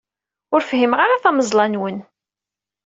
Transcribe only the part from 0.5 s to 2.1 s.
Ur fhimeɣ ara tameẓla-nwen.